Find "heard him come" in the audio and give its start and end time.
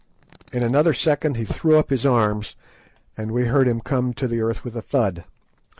3.45-4.15